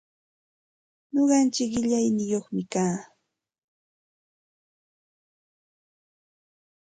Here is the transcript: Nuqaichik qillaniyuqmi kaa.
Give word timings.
Nuqaichik 1.11 1.69
qillaniyuqmi 1.73 2.63
kaa. 2.73 2.95